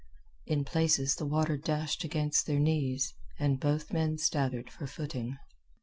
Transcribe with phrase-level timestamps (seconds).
[0.47, 5.37] In places the water dashed against their knees, and both men staggered for footing.